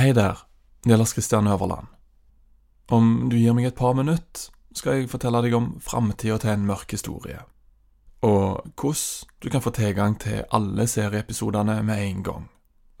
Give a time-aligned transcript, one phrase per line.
[0.00, 0.38] Hei der,
[0.84, 1.86] det Lars Kristian Øverland.
[2.88, 6.64] Om du gir meg et par minutter, skal jeg fortelle deg om framtida til en
[6.70, 7.42] mørk historie,
[8.24, 12.48] og hvordan du kan få tilgang til alle serieepisodene med en gang,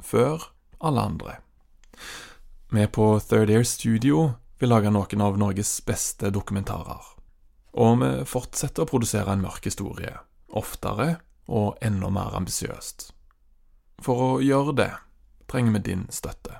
[0.04, 0.44] før
[0.76, 1.38] alle andre.
[2.68, 7.00] Vi på Third Air Studio vil lage noen av Norges beste dokumentarer,
[7.80, 10.18] og vi fortsetter å produsere en mørk historie,
[10.52, 11.14] oftere
[11.48, 13.14] og enda mer ambisiøst.
[14.04, 14.94] For å gjøre det
[15.48, 16.59] trenger vi din støtte.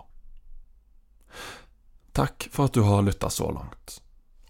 [2.13, 4.01] Takk for at du har lytta så langt.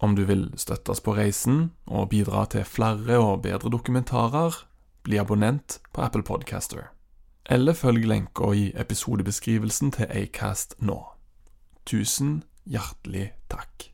[0.02, 4.56] Om du vil støtte oss på reisen og bidra til flere og bedre dokumentarer,
[5.06, 6.90] bli abonnent på Apple Podcaster.
[7.50, 10.98] Eller følg lenka i episodebeskrivelsen til Acast nå.
[11.86, 13.92] Tusen hjertelig takk.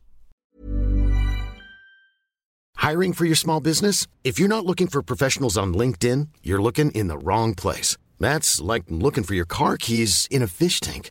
[2.78, 4.06] Hiring for your small business?
[4.24, 7.98] If you're not looking for professionals on LinkedIn, you're looking in the wrong place.
[8.20, 11.10] That's like looking for your car keys in a fish tank.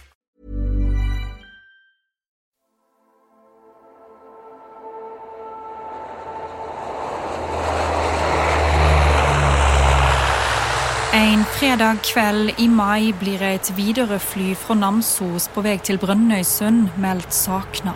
[11.13, 17.35] En fredag kveld i mai blir et Widerøe-fly fra Namsos på vei til Brønnøysund meldt
[17.35, 17.91] savna.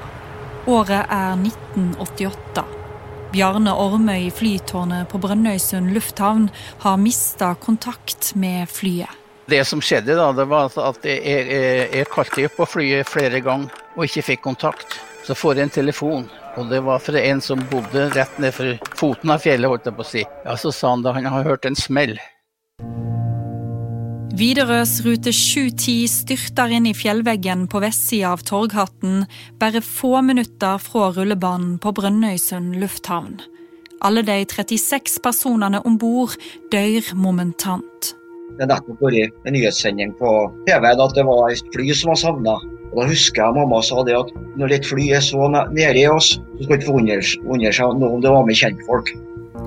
[0.68, 2.66] Året er 1988.
[3.32, 6.50] Bjarne Ormøy i flytårnet på Brønnøysund lufthavn
[6.84, 9.16] har mista kontakt med flyet.
[9.48, 13.72] Det som skjedde, da, det var at jeg, jeg, jeg kalte på flyet flere ganger
[13.96, 15.00] og ikke fikk kontakt.
[15.24, 18.76] Så får jeg en telefon, og det var fra en som bodde rett ned for
[19.00, 19.72] foten av fjellet.
[19.72, 20.28] holdt jeg på å si.
[20.44, 22.20] Ja, Så sa han da han har hørt en smell.
[24.36, 29.22] Widerøes rute 710 styrter inn i fjellveggen på vestsida av Torghatten,
[29.62, 33.38] bare få minutter fra rullebanen på Brønnøysund lufthavn.
[34.04, 36.36] Alle de 36 personene om bord
[36.74, 38.12] dør momentant.
[38.58, 40.34] Det har nettopp vært en nyhetssending på
[40.68, 42.58] TV at det var et fly som var savna.
[42.92, 46.34] Da husker jeg mamma sa det at når et fly er så nede i oss,
[46.58, 49.16] så skal ikke forundre seg om det var med kjentfolk.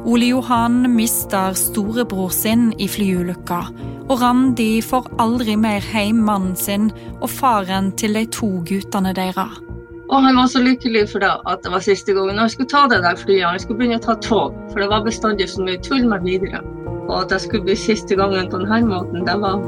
[0.07, 3.59] Ole Johan mister storebror sin i flyulykka,
[4.09, 9.59] og Randi får aldri mer hjem mannen sin og faren til de to guttene deres.
[10.09, 12.87] Og han var så lykkelig for det at det var siste gangen han skulle ta
[12.89, 13.45] det der flyet.
[13.45, 16.63] Han skulle begynne å ta tog, for det var bestandig så mye tull med videre.
[17.09, 19.61] Og at det skulle bli siste gangen på denne måten, det var,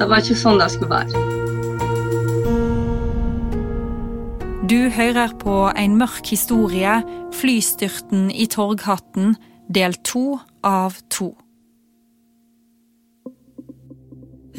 [0.00, 1.43] det var ikke sånn det skulle være.
[4.64, 6.92] Du hører på en mørk historie,
[7.36, 9.34] flystyrten i Torghatten,
[9.68, 11.34] del to av to.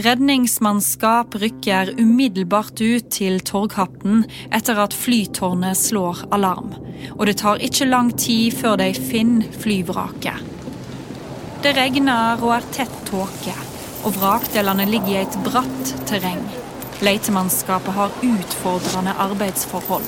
[0.06, 6.76] Redningsmannskap rykker umiddelbart ut til Torghatten etter at flytårnet slår alarm.
[7.16, 10.38] Og det tar ikke lang tid før de finner flyvraket.
[11.66, 13.58] Det regner og er tett tåke,
[14.06, 16.46] og vrakdelene ligger i et bratt terreng.
[17.04, 20.04] Letemannskapet har utfordrende arbeidsforhold.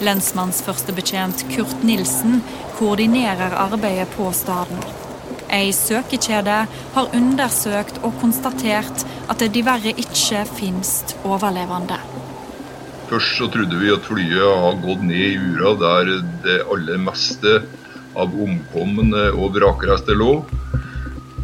[0.00, 2.40] Lensmannsførstebetjent Kurt Nilsen
[2.78, 4.80] koordinerer arbeidet på staden.
[5.52, 6.56] Ei søkekjede
[6.94, 12.00] har undersøkt og konstatert at det diverre ikke finnes overlevende.
[13.10, 16.14] Først så trodde vi at flyet har gått ned i ura der
[16.46, 17.60] det aller meste
[18.16, 20.40] av omkomne og vrakrester lå.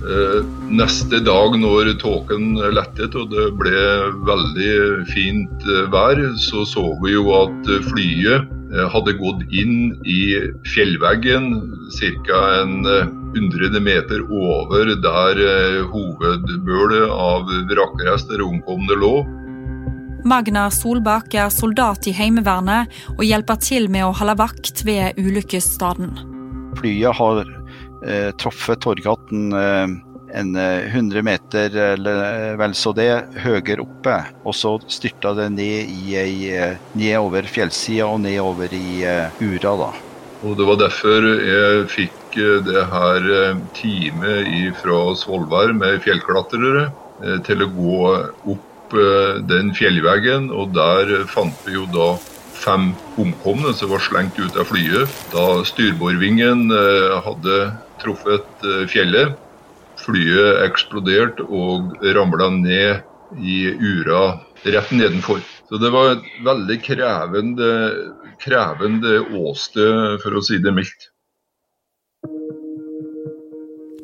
[0.03, 3.83] Eh, neste dag når tåken lettet og det ble
[4.27, 4.73] veldig
[5.13, 10.25] fint eh, vær, så så vi jo at flyet eh, hadde gått inn i
[10.73, 11.47] fjellveggen
[12.27, 12.41] ca.
[12.65, 12.83] en
[13.37, 15.45] 100 meter over der
[15.95, 19.15] hovedbølet av vrakrester og omkomne lå.
[20.27, 26.27] Magnar Solbakk er soldat i Heimevernet og hjelper til med å holde vakt ved ulykkesstedet.
[26.79, 27.47] Flyet har
[28.07, 30.01] eh, truffet Torghatten eh,
[30.33, 33.11] en 100 eh, meter eller eh, vel så det
[33.43, 34.17] høyere oppe.
[34.45, 39.03] Og så styrta det ned, i ei, eh, ned over fjellsida og ned over i
[39.05, 39.77] uh, Ura.
[39.85, 39.93] da.
[40.43, 42.19] Og Det var derfor jeg fikk
[42.67, 43.27] det her
[43.77, 46.87] teamet fra Svolvær med fjellklatrere
[47.47, 47.99] til å gå
[48.55, 48.97] opp
[49.47, 52.09] den fjellveggen, og der fant vi jo da
[52.57, 52.91] fem
[53.21, 56.73] omkomne som var slengt ut av flyet da styrbordvingen
[57.27, 57.61] hadde
[58.03, 59.39] truffet eh, fjellet.
[60.03, 65.41] Flyet eksploderte og ramla ned i ura rett nedenfor.
[65.69, 67.71] Så det var et veldig krevende,
[68.43, 71.09] krevende åsted, for å si det mildt.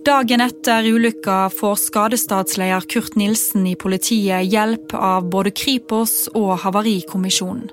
[0.09, 7.69] Dagen etter ulykka får skadestadsleder Kurt Nilsen i politiet hjelp av både Kripos og Havarikommisjonen.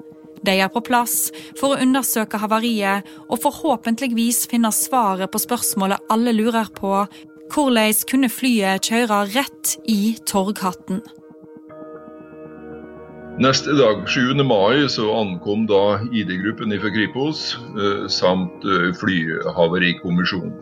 [0.46, 6.36] De er på plass for å undersøke havariet og forhåpentligvis finne svaret på spørsmålet alle
[6.36, 7.06] lurer på
[7.54, 11.02] hvordan kunne flyet kjøre rett i Torghatten?
[13.42, 14.32] Neste dag, 7.
[14.48, 17.42] mai, så ankom da ID-gruppen fra Kripos
[17.76, 20.54] eh, samt eh, Flyhavarikommisjonen.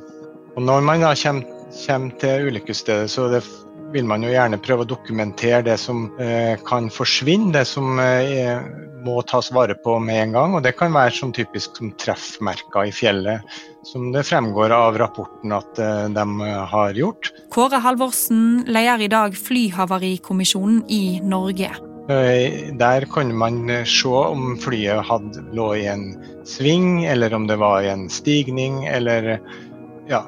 [0.57, 3.43] Når man da kommer kommer til ulykkesstedet, så er det
[3.93, 8.57] vil man jo gjerne prøve å dokumentere det som eh, kan forsvinne, det som eh,
[9.03, 10.57] må tas vare på med en gang.
[10.57, 13.55] Og det kan være som typisk som treffmerker i fjellet,
[13.87, 17.33] som det fremgår av rapporten at eh, de har gjort.
[17.53, 21.71] Kåre Halvorsen leder i dag Flyhavarikommisjonen i Norge.
[22.03, 26.09] Der kan man se om flyet hadde lå i en
[26.43, 29.37] sving, eller om det var i en stigning, eller
[30.09, 30.21] ja,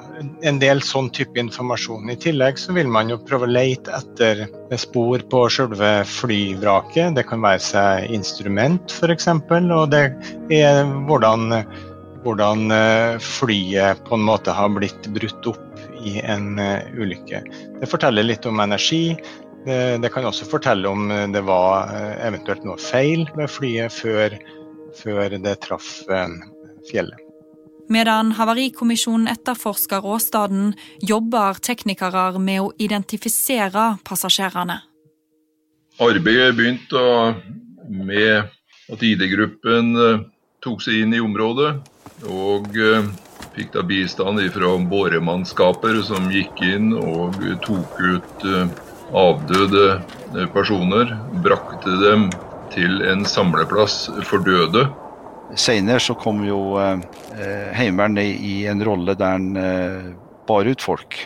[0.46, 2.08] en del sånn type informasjon.
[2.10, 4.46] I tillegg så vil man jo prøve å lete etter
[4.80, 7.16] spor på selve flyvraket.
[7.16, 9.28] Det kan være seg instrument f.eks.
[9.50, 10.04] Og det
[10.54, 11.48] er hvordan,
[12.24, 17.40] hvordan, eh, flyet på en måte har blitt brutt opp i en uh, ulykke.
[17.80, 19.16] Det forteller litt om energi.
[19.66, 21.90] Det, det, kan også fortelle om det var
[22.22, 24.38] eventuelt noe feil ved flyet før,
[24.94, 25.90] før det traff
[26.86, 27.25] fjellet.
[27.88, 34.80] Medan Havarikommisjonen etterforsker åstedet, jobber teknikere med å identifisere passasjerene.
[36.02, 37.04] Arbeidet begynte
[37.88, 38.50] med
[38.92, 40.18] at ID-gruppen eh,
[40.64, 41.70] tok seg inn i området.
[42.26, 43.06] Og eh,
[43.54, 48.76] fikk da bistand fra båremannskaper som gikk inn og tok ut eh,
[49.16, 49.86] avdøde
[50.52, 51.14] personer.
[51.46, 52.28] Brakte dem
[52.74, 54.88] til en samleplass for døde.
[55.54, 56.98] Senere så kom jo eh,
[57.76, 60.08] Heimevernet i en rolle der en eh,
[60.48, 61.18] bar ut folk.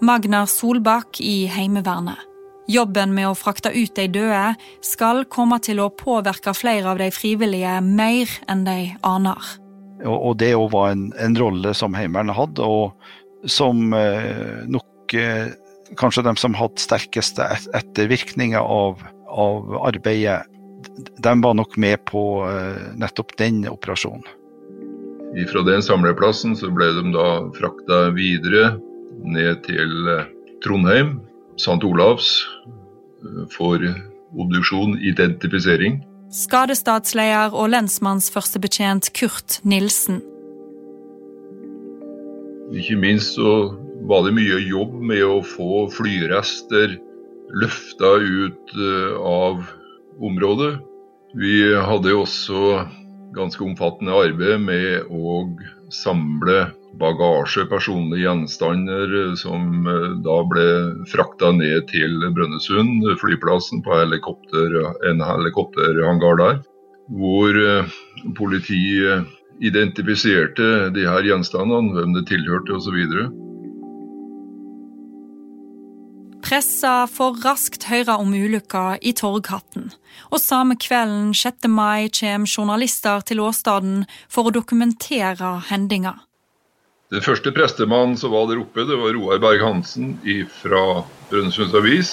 [0.00, 2.26] Magnar Solbakk i Heimevernet.
[2.70, 4.54] Jobben med å frakte ut de døde
[4.86, 9.48] skal komme til å påvirke flere av de frivillige mer enn de aner.
[10.04, 15.16] Og, og det òg var en, en, rolle som Heimevernet hadde, og som eh, nok
[15.18, 15.50] eh,
[15.98, 20.44] kanskje de som hadde sterkeste ettervirkninger av, av arbeidet
[21.16, 24.26] de var nok med på eh, nettopp den operasjonen.
[25.52, 28.74] Fra den samleplassen så ble de da frakta videre
[29.22, 30.28] ned til eh,
[30.64, 31.18] Trondheim,
[31.60, 31.80] St.
[31.86, 32.32] Olavs,
[33.22, 33.82] eh, for
[34.30, 36.00] obduksjon, identifisering.
[36.30, 40.20] Skadestadsleder og lensmannsførstebetjent Kurt Nilsen.
[42.70, 43.72] Ikke minst så
[44.06, 46.94] var det mye jobb med å få flyrester
[47.50, 48.74] løfta ut
[49.26, 49.64] av
[50.22, 50.78] området.
[51.38, 52.86] Vi hadde også
[53.36, 55.44] ganske omfattende arbeid med å
[55.94, 60.66] samle bagasje, personlige gjenstander, som eh, da ble
[61.10, 64.74] frakta ned til Brønnøysund, flyplassen, på helikopter,
[65.06, 66.58] en helikopterhangar der.
[67.14, 67.94] Hvor eh,
[68.38, 69.30] politiet
[69.62, 72.98] identifiserte de her gjenstandene, hvem det tilhørte osv.
[76.40, 79.90] Pressa får raskt høre om ulykka i Torghatten,
[80.32, 81.68] og samme kvelden 6.
[81.68, 86.16] mai kommer journalister til åstedet for å dokumentere hendinga.
[87.10, 90.14] Den første prestemannen som var der oppe, det var Roar Berg-Hansen
[90.62, 92.12] fra Brønnøysunds Avis.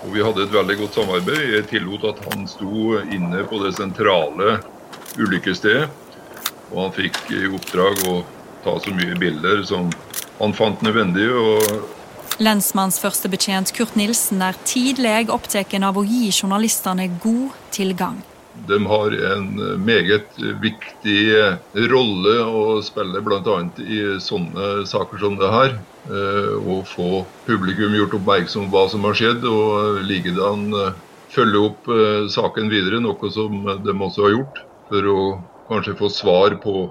[0.00, 1.42] Og vi hadde et veldig godt samarbeid.
[1.52, 4.56] Jeg tillot at han sto inne på det sentrale
[5.20, 5.90] ulykkesstedet.
[6.72, 8.20] Og han fikk i oppdrag å
[8.64, 9.92] ta så mye bilder som
[10.40, 11.28] han fant nødvendig.
[11.28, 11.99] og
[12.38, 18.20] Lensmannsførstebetjent Kurt Nilsen er tidlig opptatt av å gi journalistene god tilgang.
[18.68, 19.46] De har en
[19.84, 21.20] meget viktig
[21.90, 23.58] rolle å spille bl.a.
[23.82, 25.76] i sånne saker som det her.
[26.60, 30.66] Å få publikum gjort oppmerksom på hva som har skjedd, og likedan
[31.30, 31.92] følge opp
[32.34, 34.64] saken videre, noe som de også har gjort.
[34.90, 35.20] For å
[35.70, 36.88] kanskje få svar på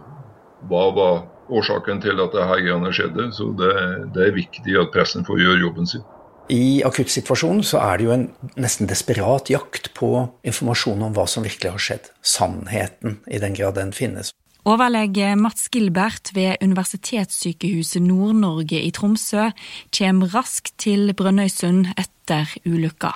[0.69, 3.29] hva var årsaken til at dette greiene skjedde.
[3.35, 3.73] Så det,
[4.15, 6.05] det er viktig at pressen får gjøre jobben sin.
[6.49, 8.27] I akuttsituasjonen så er det jo en
[8.57, 10.09] nesten desperat jakt på
[10.41, 12.09] informasjon om hva som virkelig har skjedd.
[12.25, 14.33] Sannheten, i den grad den finnes.
[14.69, 19.51] Overlege Mats Gilbert ved Universitetssykehuset Nord-Norge i Tromsø
[19.95, 23.13] kommer raskt til Brønnøysund etter ulykka.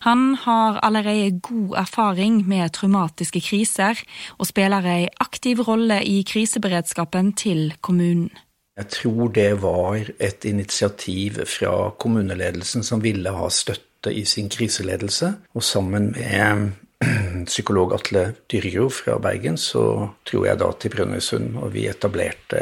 [0.00, 4.02] Han har allerede god erfaring med traumatiske kriser,
[4.38, 8.30] og spiller ei aktiv rolle i kriseberedskapen til kommunen.
[8.76, 15.32] Jeg tror det var et initiativ fra kommuneledelsen som ville ha støtte i sin kriseledelse,
[15.54, 16.72] og sammen med
[17.50, 19.82] psykolog Atle Dyrjo fra Bergen, så
[20.28, 22.60] dro jeg da til Brønnøysund, og vi etablerte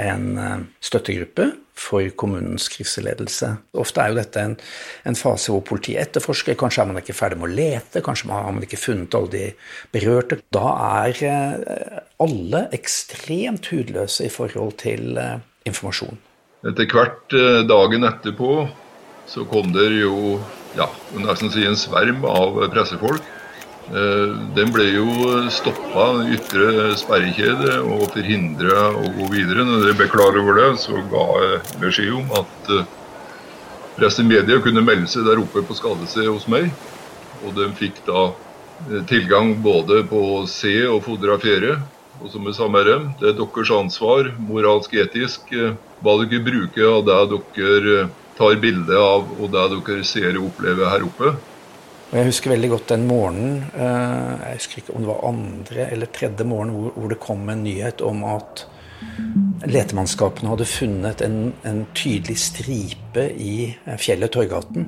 [0.00, 3.50] en eh, støttegruppe for kommunens kriseledelse.
[3.76, 4.54] Ofte er jo dette en,
[5.04, 8.48] en, fase hvor politiet etterforsker, kanskje er man ikke ferdig med å lete, kanskje har
[8.48, 9.44] man ikke funnet alle de
[9.92, 10.40] berørte.
[10.56, 15.36] Da er eh, alle ekstremt hudløse i forhold til eh,
[15.68, 16.16] informasjon.
[16.66, 17.34] Etter hvert
[17.68, 18.52] dagen etterpå
[19.30, 20.38] så kom det jo
[20.78, 20.86] ja,
[21.20, 23.35] nesten si en sverm av pressefolk
[23.86, 25.06] den ble jo
[25.54, 29.62] stoppa, ytre sperrekjede, og forhindra å gå videre.
[29.66, 32.72] Når dere ble klar over det, så ga jeg beskjed om at
[33.96, 36.68] resten presse media kunne melde seg der oppe på skadestedet hos meg.
[37.46, 41.78] Og de fikk da eh, tilgang både på å se og fotografere.
[42.20, 45.52] Og som jeg sa med dem, det er deres ansvar, moralsk etisk,
[46.00, 50.92] hva dere bruker av det dere tar bilde av, og det dere ser og opplever
[50.92, 51.34] her oppe.
[52.06, 55.86] Og Jeg husker veldig godt den morgenen, eh, jeg husker ikke om det var andre
[55.90, 58.66] eller tredje morgen, hvor det kom en nyhet om at
[59.66, 64.86] letemannskapene hadde funnet en, en tydelig stripe i eh, fjellet Torgaten.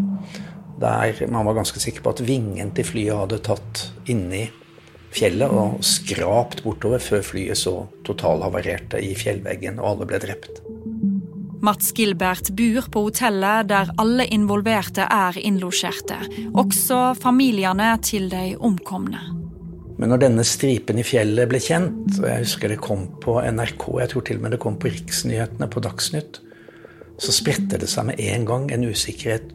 [0.79, 4.47] Der man var ganske sikker på at vingen til flyet hadde tatt inni
[5.11, 10.63] fjellet og skrapt bortover før flyet så totalhavarerte i fjellveggen og alle ble drept.
[11.61, 16.21] Mats Gilbert bor på hotellet der alle involverte er innlosjerte,
[16.55, 19.19] også familiene til de omkomne.
[19.99, 23.89] Men når denne stripen i fjellet ble kjent, og jeg husker det kom på NRK,
[24.05, 26.39] jeg tror til og med det kom på Riksnyhetene på Dagsnytt,
[27.19, 29.51] så spredte det seg med en gang en usikkerhet.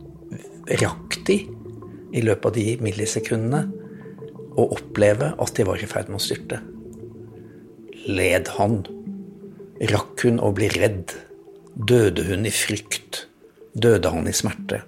[0.83, 1.37] Rakk de
[2.13, 3.63] i løpet av de millisekundene
[4.59, 6.59] å oppleve at de var i ferd med å styrte?
[8.11, 8.81] Led han?
[9.93, 11.15] Rakk hun å bli redd?
[11.73, 13.25] Døde hun i frykt?
[13.73, 14.83] Døde han i smerte?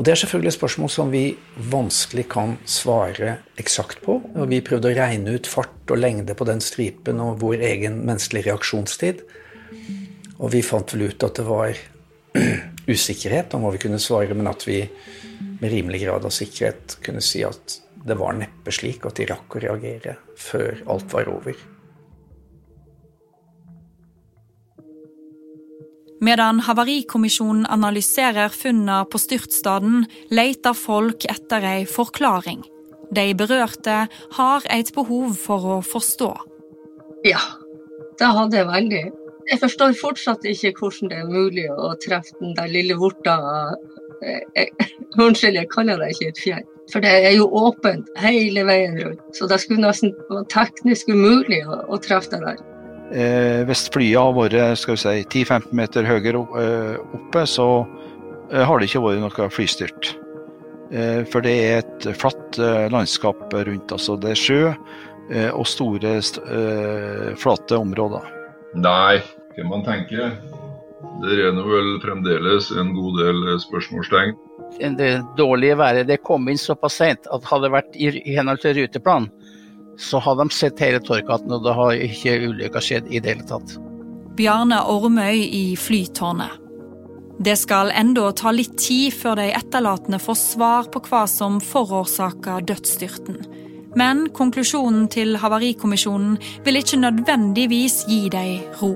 [0.00, 1.24] Og Det er selvfølgelig et spørsmål som vi
[1.70, 4.14] vanskelig kan svare eksakt på.
[4.34, 7.98] og Vi prøvde å regne ut fart og lengde på den stripen og vår egen
[8.06, 9.20] menneskelige reaksjonstid.
[10.38, 11.76] Og vi fant vel ut at det var
[12.94, 14.80] usikkerhet om hva vi kunne svare, men at vi
[15.60, 17.76] med rimelig grad av sikkerhet kunne si at
[18.06, 21.60] det var neppe slik at de rakk å reagere før alt var over.
[26.20, 32.60] Medan Havarikommisjonen analyserer funnene på styrtstaden, leter folk etter ei forklaring.
[33.10, 34.02] De berørte
[34.36, 36.28] har et behov for å forstå.
[37.24, 37.40] Ja,
[38.20, 39.02] det hadde jeg veldig.
[39.50, 43.38] Jeg forstår fortsatt ikke hvordan det er mulig å treffe den der lille vorta
[45.16, 46.66] Unnskyld, jeg kaller det ikke et fjell.
[46.92, 49.22] For det er jo åpent hele veien rundt.
[49.32, 52.60] Så det skulle nesten være teknisk umulig å, å treffe det der.
[53.10, 57.68] Eh, hvis flyet har vært si, 10-15 meter høyere eh, oppe, så
[58.52, 60.12] eh, har det ikke vært noe flystyrt.
[60.90, 63.92] Eh, for det er et flatt eh, landskap rundt.
[63.94, 64.62] altså Det er sjø
[65.30, 66.16] eh, og store,
[67.38, 68.26] flate områder.
[68.74, 69.20] Nei,
[69.54, 70.32] kan man tenke.
[71.20, 74.34] Det renner vel fremdeles en god del spørsmålstegn.
[74.98, 78.76] Det dårlige været det kom inn såpass sent at hadde det vært i henhold til
[78.78, 79.26] ruteplan,
[80.00, 83.46] så har de sett hele Torkaten, og det har ikke ulykka skjedd i det hele
[83.48, 83.76] tatt.
[84.38, 86.56] Bjarne Ormøy i Flytårnet.
[87.40, 92.58] Det skal enda ta litt tid før de etterlatende får svar på hva som forårsaka
[92.68, 93.38] dødsstyrten.
[93.96, 98.92] Men konklusjonen til Havarikommisjonen vil ikke nødvendigvis gi dem ro.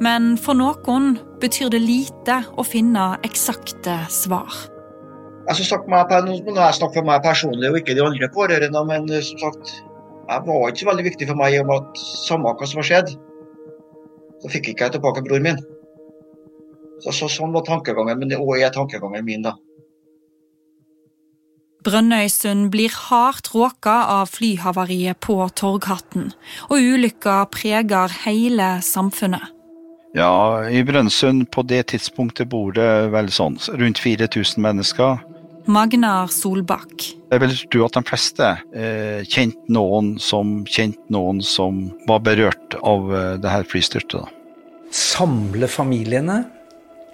[0.00, 4.52] Men for noen betyr det lite å finne eksakte svar.
[5.50, 9.08] Jeg snakke meg, Nå jeg snakker for meg personlig og ikke de andre pårørende, men
[9.10, 9.72] eh, som sagt,
[10.30, 12.78] jeg var ikke så veldig viktig for meg i og med at samme hva som
[12.78, 13.10] har skjedd,
[14.40, 15.58] så fikk ikke jeg tilbake broren min.
[17.02, 19.56] Så, så Sånn var tankegangen, men det òg er tankegangen min, da.
[21.82, 26.28] Brønnøysund blir hardt råka av flyhavariet på Torghatten,
[26.68, 29.48] og ulykka preger hele samfunnet.
[30.14, 35.18] Ja, i Brønnøysund på det tidspunktet bor det vel sånn rundt 4000 mennesker.
[35.66, 37.10] Magnar Solbakk.
[37.30, 42.78] Jeg vil tro at de fleste eh, kjente noen som kjente noen som var berørt
[42.80, 44.30] av eh, det her flystyrtet.
[44.90, 46.40] Samle familiene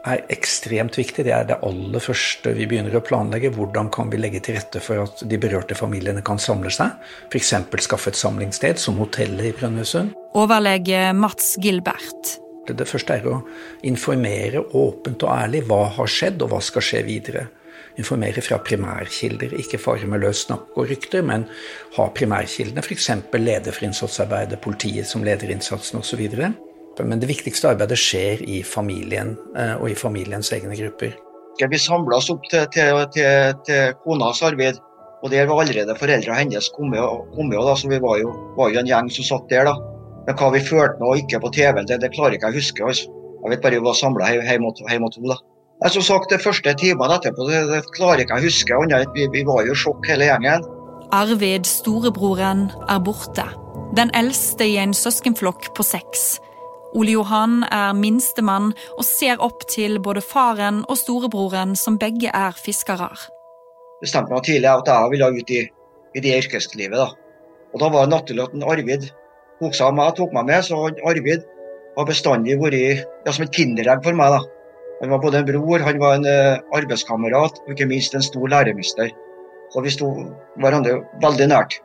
[0.07, 1.25] er ekstremt viktig.
[1.27, 3.53] Det er det aller første vi begynner å planlegge.
[3.57, 6.95] Hvordan kan vi legge til rette for at de berørte familiene kan samle seg?
[7.29, 7.53] F.eks.
[7.85, 10.15] skaffe et samlingssted, som hotellet i Brønnøysund.
[10.39, 12.37] Overlege Mats Gilbert.
[12.67, 13.41] Det første er å
[13.87, 17.47] informere åpent og ærlig hva har skjedd, og hva skal skje videre.
[17.97, 21.47] Informere fra primærkilder, ikke fare løs snakk og rykter, men
[21.97, 23.11] ha primærkildene, f.eks.
[23.33, 26.27] leder for innsatsarbeidet, politiet som leder innsatsen osv.
[27.01, 31.17] Men det viktigste arbeidet skjer i familien eh, og i familiens egne grupper.
[31.57, 34.81] Vi samla oss opp til, til, til, til konas arbeid,
[35.25, 37.01] og der var allerede foreldra hennes kommet.
[37.81, 39.65] så vi var jo, var jo, en gjeng som satt der.
[39.65, 39.75] da.
[40.27, 42.85] Men hva vi følte nå ikke på TV, det, det klarer ikke jeg å huske.
[42.85, 43.13] altså.
[43.43, 45.39] Jeg vet bare vi var samla hjemme hos henne.
[45.85, 48.81] Som sagt, De første timene etterpå det, det klarer ikke jeg å huske.
[49.15, 50.65] Vi, vi var jo i sjokk hele gjengen.
[51.13, 53.45] Arvid, storebroren, er borte.
[53.97, 56.39] Den eldste i en søskenflokk på seks.
[56.97, 62.57] Ole Johan er minstemann og ser opp til både faren og storebroren, som begge er
[62.57, 63.11] fiskere.
[64.01, 65.63] Bestemte meg tidlig at jeg ville ut i,
[66.17, 66.97] i det yrkeslivet.
[66.97, 67.13] da.
[67.75, 69.09] Og Da var det naturlig at Arvid
[69.61, 70.65] tok meg, tok meg med.
[70.65, 71.45] Så Arvid
[71.97, 74.33] har bestandig vært ja, som et kinderegg for meg.
[74.33, 74.56] da.
[75.01, 78.49] Han var både en bror, han var en uh, arbeidskamerat og ikke minst en stor
[78.49, 79.11] læremester.
[79.75, 80.09] Og vi sto
[80.63, 81.81] hverandre veldig nært.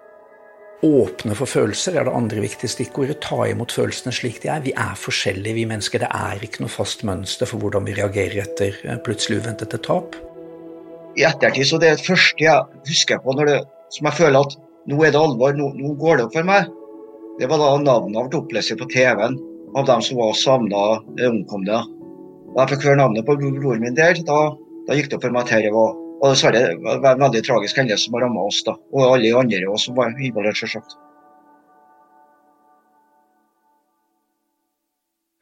[0.82, 3.20] Åpne for følelser er det andre viktige stikkordet.
[3.22, 4.64] Ta imot følelsene slik de er.
[4.66, 6.02] Vi er forskjellige, vi mennesker.
[6.02, 10.18] Det er ikke noe fast mønster for hvordan vi reagerer etter eh, plutselig uventede tap.
[11.20, 13.60] I ettertid så det er det første jeg husker på når det,
[13.94, 14.58] som jeg føler at
[14.90, 16.74] nå er det alvor, nå, nå går det opp for meg.
[17.38, 19.38] Det var da navnet ble opplest på TV-en
[19.78, 20.86] av dem som var savna
[21.28, 21.84] omkomne.
[22.52, 24.40] Da jeg fikk høre navnet på broren min der, da,
[24.88, 27.40] da gikk det opp for meg at dette var og dessverre var det en veldig
[27.48, 28.76] tragisk hendelse som ramma oss, da.
[28.94, 30.94] Og alle andre også, som var involvert, selvsagt.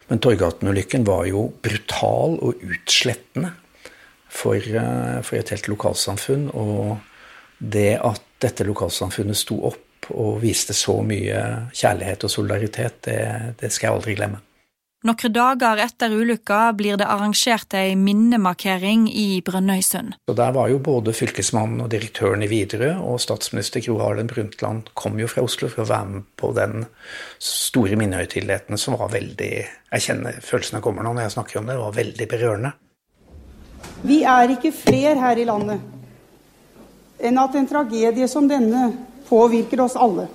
[0.10, 3.52] Men Torgaten-ulykken var jo brutal og utslettende
[4.32, 6.50] for, eh, for, et helt lokalsamfunn.
[6.56, 6.98] Og
[7.60, 11.44] det at dette lokalsamfunnet sto opp og viste så mye
[11.76, 13.20] kjærlighet og solidaritet, det,
[13.60, 14.40] det skal jeg aldri glemme.
[15.08, 20.18] Noen dager etter ulykka blir det arrangert ei minnemarkering i Brønnøysund.
[20.28, 24.92] Og Der var jo både fylkesmannen og direktøren i Widerøe og statsminister Gro Harlem Brundtland
[25.00, 26.84] kom jo fra Oslo for å være med på den
[27.40, 31.80] store minnehøytideligheten som var veldig Jeg kjenner følelsene kommer nå når jeg snakker om det.
[31.80, 32.76] Det var veldig berørende.
[34.04, 38.90] Vi er ikke fler her i landet enn at en tragedie som denne
[39.32, 40.28] påvirker oss alle.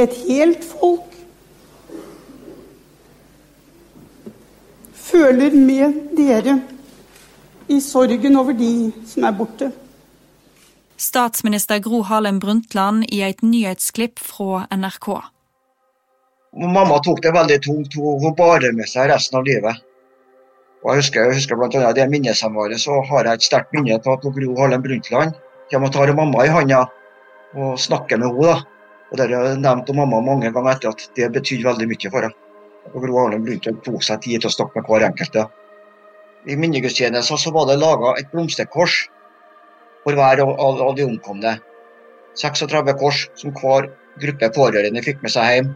[0.00, 1.13] Et helt folk
[5.04, 6.58] føler med dere
[7.68, 9.70] i sorgen over de som er borte.
[11.00, 15.08] Statsminister Gro Harlem Brundtland i et nyhetsklipp fra NRK.
[16.54, 17.96] Mamma tok det veldig tungt.
[17.98, 19.80] Hun bar med seg resten av livet.
[20.84, 23.98] Og jeg husker, jeg husker blant annet det minnesamværet, så har jeg et sterkt minne
[24.04, 25.34] på at Gro Harlem Brundtland
[25.72, 26.84] kommer og tar mamma i handa
[27.56, 28.62] og snakker med henne.
[29.10, 32.10] Og Det har jeg nevnt om mamma mange ganger etter at det betydde veldig mye
[32.10, 32.43] for henne
[32.92, 35.46] og Gro begynte å tok seg tid til å snakke med hver enkelte.
[36.44, 38.98] I minnegudstjenesten så var det laga et blomsterkors
[40.04, 41.56] for hver av de omkomne.
[42.36, 43.88] 36 kors som hver
[44.20, 45.70] gruppe pårørende fikk med seg hjem.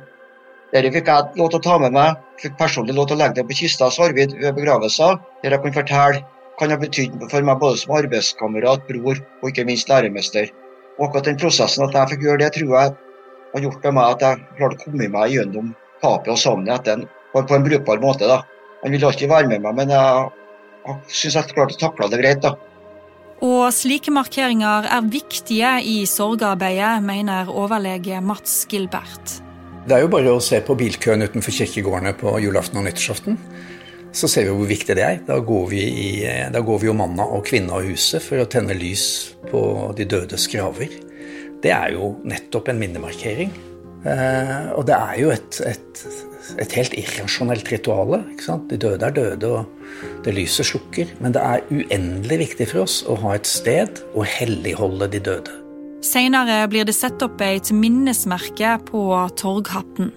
[0.73, 2.18] Dette fikk jeg lov til å ta med meg.
[2.42, 5.64] Fikk personlig lov til å legge det på kista hos Arvid ved begravelser, der jeg
[5.64, 6.23] kunne fortelle
[6.59, 10.51] hva det har betydd for meg både som arbeidskamerat, bror og ikke minst læremester.
[10.99, 12.97] Og akkurat den prosessen at jeg fikk gjøre det, tror jeg
[13.55, 15.71] har gjort med meg at jeg klarte å komme meg gjennom
[16.05, 18.29] og savnet etter en, på, på, en brukbar måte.
[18.29, 18.43] da.
[18.85, 20.31] Han ville alltid være med meg, men jeg,
[20.87, 22.43] jeg syns jeg klarte å takle det greit.
[22.45, 22.55] da.
[23.45, 29.39] Og slike markeringer er viktige i sorgarbeidet, mener overlege Mats Gilbert.
[29.89, 33.39] Det er jo bare å se på bilkøen utenfor kirkegårdene på julaften og nyttårsaften.
[34.13, 35.21] Så ser vi hvor viktig det er.
[35.25, 36.11] Da går vi, i,
[36.53, 39.07] da går vi jo manna og kvinna av huset for å tenne lys
[39.49, 39.61] på
[39.97, 40.93] de dødes graver.
[41.63, 43.55] Det er jo nettopp en minnemarkering.
[44.07, 46.03] Eh, og det er jo et, et,
[46.63, 48.21] et helt irrasjonelt ritual.
[48.71, 51.17] De døde er døde, og det lyset slukker.
[51.23, 55.57] Men det er uendelig viktig for oss å ha et sted å helligholde de døde.
[56.05, 59.03] Senere blir det satt opp et minnesmerke på
[59.41, 60.13] Torghatten.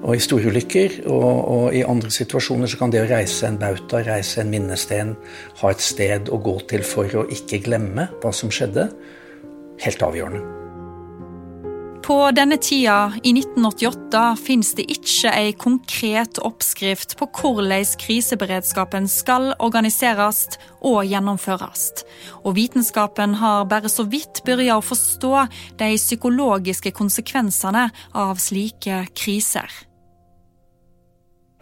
[0.00, 3.58] Og i store ulykker og, og, i andre situasjoner så kan det å reise en
[3.60, 5.12] bauta, reise en minnesten,
[5.60, 8.88] ha et sted å gå til for å ikke glemme hva som skjedde,
[9.84, 10.59] helt avgjørende.
[12.10, 19.52] På denne tida, i 1988, finnes det ikke ei konkret oppskrift på hvordan kriseberedskapen skal
[19.62, 20.40] organiseres
[20.80, 21.84] og gjennomføres.
[22.42, 25.44] Og vitenskapen har bare så vidt begynt å forstå
[25.78, 27.86] de psykologiske konsekvensene
[28.18, 29.70] av slike kriser.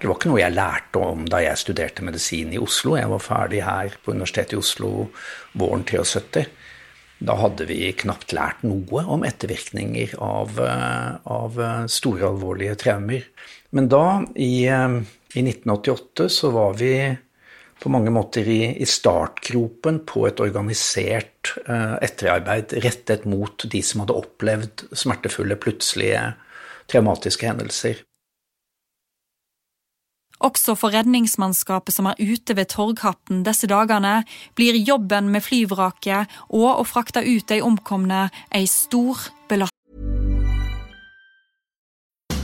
[0.01, 2.97] Det var ikke noe jeg lærte om da jeg studerte medisin i Oslo.
[2.97, 5.11] Jeg var ferdig her på Universitetet i Oslo
[5.61, 6.49] våren 73.
[7.19, 11.59] Da hadde vi knapt lært noe om ettervirkninger av, eh, av
[11.91, 13.25] store, alvorlige traumer.
[13.75, 15.01] Men da, i, eh,
[15.35, 16.93] i, 1988, så var vi
[17.79, 24.17] på mange måter i, i startgropen på et organisert etterarbeid rettet mot de som hadde
[24.19, 26.25] opplevd smertefulle, plutselige
[26.91, 28.03] traumatiske hendelser.
[30.40, 34.22] Også for redningsmannskapet som er ute ved Torghatten disse dagene,
[34.55, 39.74] blir jobben med flyvraket og å frakte ut de omkomne ei stor belastning.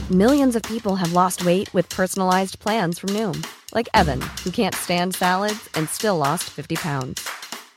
[0.09, 3.43] Millions of people have lost weight with personalized plans from Noom.
[3.73, 7.27] Like Evan, who can't stand salads and still lost 50 pounds.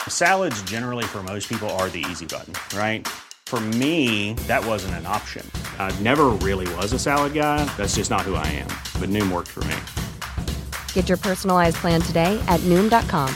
[0.08, 3.08] Salads generally for most people are the easy button, right?
[3.46, 5.50] For me, that wasn't an option.
[5.78, 7.64] I never really was a salad guy.
[7.78, 8.68] That's just not who I am.
[9.00, 9.76] But Noom worked for me.
[10.92, 13.34] Get your personalized plan today at Noom.com.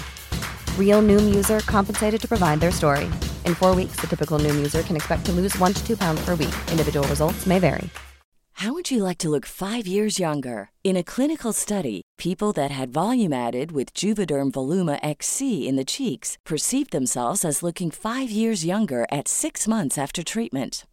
[0.79, 3.07] Real Noom user compensated to provide their story.
[3.47, 6.23] In four weeks, the typical Noom user can expect to lose one to two pounds
[6.23, 6.55] per week.
[6.71, 7.89] Individual results may vary.
[8.57, 10.71] How would you like to look five years younger?
[10.85, 15.85] In a clinical study, people that had volume added with Juvederm Voluma XC in the
[15.85, 20.85] cheeks perceived themselves as looking five years younger at six months after treatment.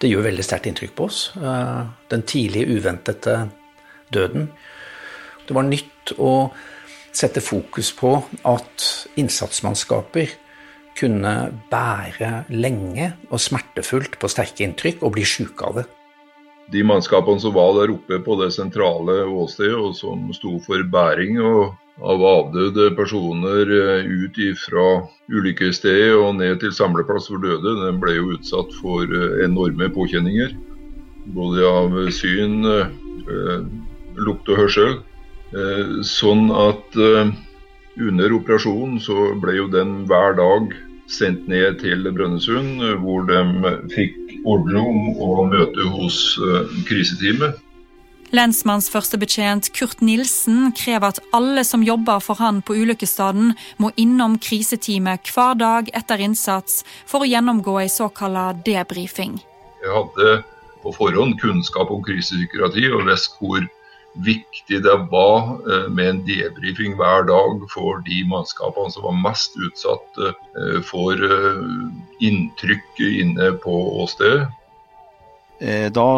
[0.00, 1.32] Det gjør veldig sterkt inntrykk på oss.
[1.36, 3.50] eh, Den tidlige, uventete
[4.12, 4.50] døden.
[5.46, 6.52] Det var nytt å
[7.12, 8.12] sette fokus på
[8.44, 10.34] at innsatsmannskaper
[10.96, 11.32] kunne
[11.70, 15.86] bære lenge og smertefullt på sterke inntrykk og bli sjuke av det.
[16.72, 21.38] De mannskapene som var der oppe på det sentrale åstedet, og som sto for bæring
[21.38, 24.86] av avdøde personer eh, ut fra
[25.30, 30.56] ulykkesstedet og ned til samleplass for døde, den ble jo utsatt for eh, enorme påkjenninger.
[31.36, 33.62] Både av syn, eh,
[34.18, 34.98] lukt og hørsel.
[36.02, 36.96] Sånn at
[38.02, 40.72] under operasjonen så ble jo den hver dag
[41.10, 44.16] sendt ned til Brønnøysund, hvor de fikk
[44.46, 46.18] ordre om å møte hos
[46.88, 47.62] kriseteamet.
[48.34, 55.30] Lensmannsførstebetjent Kurt Nilsen krever at alle som jobber for han på ulykkesstedet, må innom kriseteamet
[55.30, 59.38] hver dag etter innsats for å gjennomgå ei såkalla debrifing.
[59.84, 60.40] Jeg hadde
[60.82, 63.62] på forhånd kunnskap om krisepsykiatri og visste hvor
[64.24, 65.56] viktig det var
[65.92, 70.20] med en debrifing hver dag for de mannskapene som var mest utsatt
[70.88, 71.24] for
[72.24, 73.74] inntrykk inne på
[74.04, 74.46] åstedet?
[75.60, 76.08] Eh, da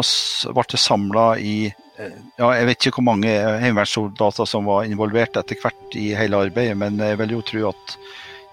[0.51, 5.39] ble det samla i eh, ja, Jeg vet ikke hvor mange heimevernssoldater som var involvert
[5.39, 7.95] etter hvert i hele arbeidet, men jeg vil jo tro at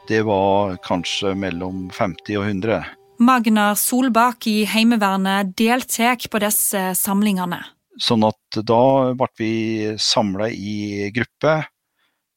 [0.07, 2.85] det var kanskje mellom 50 og 100.
[3.19, 7.65] Magnar Solbakk i Heimevernet deltar på disse samlingene.
[8.03, 9.55] Sånn at da ble vi
[10.01, 11.63] samla i gruppe.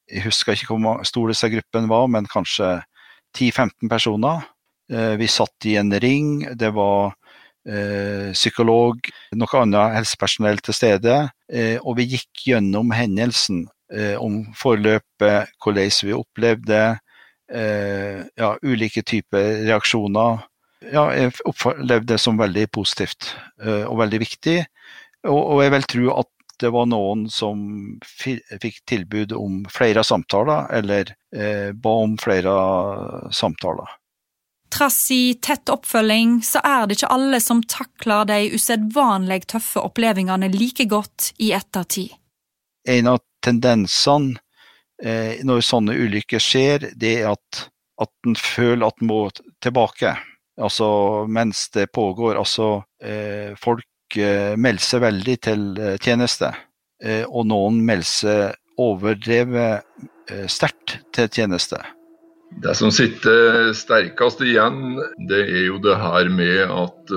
[0.10, 2.80] Jeg husker ikke hvor stor disse gruppen var, men kanskje
[3.38, 4.48] 10-15 personer.
[4.92, 6.48] Eh, vi satt i en ring.
[6.58, 7.14] Det var
[7.68, 11.20] eh, psykolog, noe annet helsepersonell til stede.
[11.52, 13.68] Eh, og vi gikk gjennom hendelsen
[14.22, 16.82] om forløpet, hvordan vi opplevde
[17.50, 20.44] ja, ulike typer reaksjoner.
[20.94, 23.32] Ja, jeg opplevde det som veldig positivt
[23.66, 24.60] og veldig viktig.
[25.28, 26.30] Og, og jeg vil tro at
[26.60, 27.62] det var noen som
[28.04, 32.52] fikk tilbud om flere samtaler, eller eh, ba om flere
[33.32, 33.96] samtaler.
[34.70, 40.52] Trass i tett oppfølging, så er det ikke alle som takler de usedvanlig tøffe opplevelsene
[40.54, 42.14] like godt i ettertid.
[42.88, 44.38] En av tendensene
[45.02, 47.66] eh, når sånne ulykker skjer, det er at,
[48.04, 49.24] at en føler at en må
[49.64, 50.14] tilbake.
[50.60, 52.38] Altså mens det pågår.
[52.38, 53.86] Altså eh, folk
[54.18, 56.52] melder seg veldig til eh, tjeneste,
[57.04, 59.86] eh, og noen melder seg overdrevet
[60.48, 61.80] sterkt til tjeneste.
[62.64, 64.94] Det som sitter sterkest igjen,
[65.28, 67.12] det er jo det her med at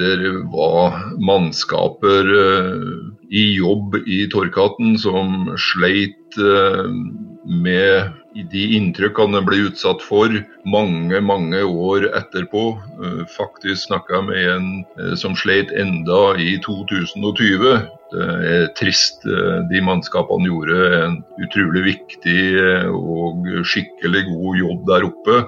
[0.00, 0.14] det
[0.50, 2.32] var mannskaper
[3.30, 6.40] i jobb i Torkatten som sleit
[7.44, 10.32] med de inntrykkene ble utsatt for
[10.68, 12.64] mange, mange år etterpå.
[13.02, 17.72] Eh, faktisk snakka jeg med en eh, som sleit enda i 2020.
[18.10, 19.26] Det er trist.
[19.26, 22.44] Eh, de mannskapene gjorde en utrolig viktig
[22.94, 25.42] og skikkelig god jobb der oppe.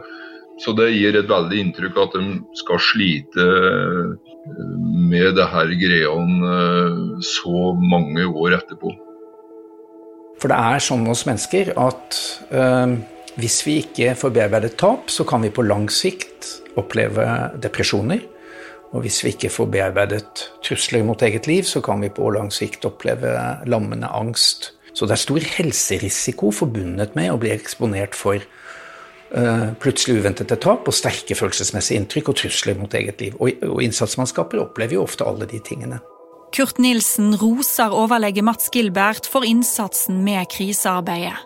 [0.63, 3.47] Så det gir et veldig inntrykk at de skal slite
[5.11, 8.93] med det her greiene så mange år etterpå.
[10.43, 12.17] For det er sånn hos mennesker at
[12.51, 12.97] øh,
[13.39, 16.49] hvis vi ikke får bearbeidet tap, så kan vi på lang sikt
[16.81, 17.29] oppleve
[17.63, 18.25] depresjoner.
[18.93, 22.51] Og hvis vi ikke får bearbeidet trusler mot eget liv, så kan vi på lang
[22.53, 23.31] sikt oppleve
[23.71, 24.73] lammende angst.
[24.93, 30.91] Så det er stor helserisiko forbundet med å bli eksponert for uh, plutselig uventede tap
[30.91, 33.39] og sterke følelsesmessige inntrykk og trusler mot eget liv.
[33.41, 36.03] Og innsatsmannskaper opplever jo ofte alle de tingene.
[36.53, 41.39] Kurt Nilsen roser overlege Mats Gilbert for innsatsen med krisearbeidet.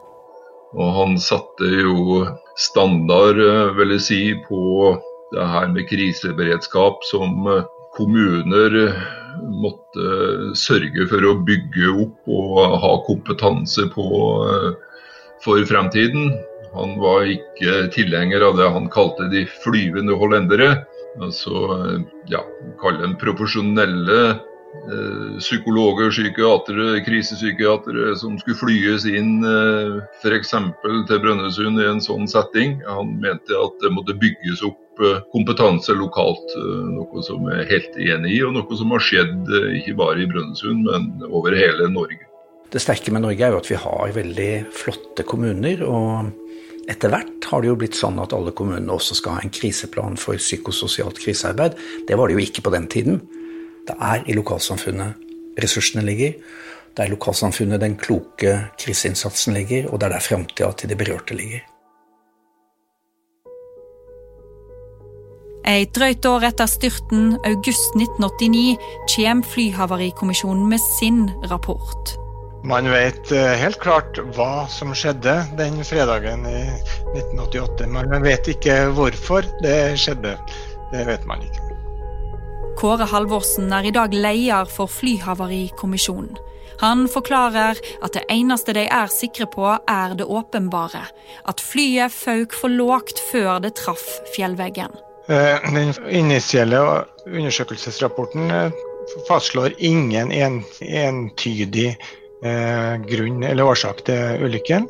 [0.75, 2.25] Og han satte jo
[2.59, 4.97] standard, eh, vil jeg si, på
[5.33, 8.99] det her med kriseberedskap som eh, kommuner eh,
[9.62, 14.07] måtte sørge for å bygge opp og ha kompetanse på
[15.45, 16.33] for fremtiden.
[16.75, 20.71] Han var ikke tilhenger av det han kalte de flyvende hollendere.
[21.21, 21.53] Altså,
[22.33, 22.40] ja,
[22.81, 24.38] kalle dem profesjonelle
[25.39, 30.55] psykologer, psykiatere, krisepsykiatere som skulle flyes inn eh, f.eks.
[31.09, 32.79] til Brønnøysund i en sånn setting.
[32.89, 36.57] Han mente at det måtte bygges opp eh, kompetanse lokalt,
[36.93, 40.31] noe som jeg er helt enig i, og noe som har skjedd ikke bare i
[40.31, 42.23] Brønnøysund, men over hele Norge.
[42.73, 45.87] Det sterke med Norge er jo at vi har veldig flotte kommuner.
[45.87, 46.35] og
[46.87, 50.19] etter hvert har det jo blitt sånn at alle kommunene også skal ha en kriseplan
[50.21, 51.75] for psykososialt krisearbeid.
[52.07, 53.19] Det var det jo ikke på den tiden.
[53.87, 55.22] Det er i lokalsamfunnet
[55.62, 56.35] ressursene ligger.
[56.96, 60.96] Det er i lokalsamfunnet den kloke kriseinnsatsen ligger, og det er der framtida til de
[60.96, 61.64] berørte ligger.
[65.66, 68.77] Et drøyt år etter styrten, august 1989,
[69.16, 72.14] kommer Flyhavarikommisjonen med sin rapport.
[72.64, 76.62] Man vet eh, helt klart hva som skjedde den fredagen i
[77.18, 80.37] 1988, men man vet ikke hvorfor det skjedde.
[80.94, 81.76] Det vet man ikke.
[82.77, 86.35] Kåre Halvorsen er i dag leder for Flyhavarikommisjonen.
[86.83, 91.07] Han forklarer at det eneste de er sikre på, er det åpenbare.
[91.49, 94.93] At flyet føk for lågt før det traff fjellveggen.
[95.33, 96.83] Eh, den initielle
[97.25, 98.77] undersøkelsesrapporten eh,
[99.31, 104.85] fastslår ingen entydig eh, grunn eller årsak til ulykken.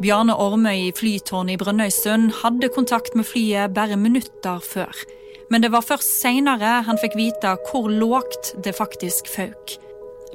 [0.00, 5.04] Bjarne Ormøy i flytårnet i Brønnøysund hadde kontakt med flyet bare minutter før
[5.50, 9.76] men det var først seinere han fikk vite hvor lågt det faktisk føk.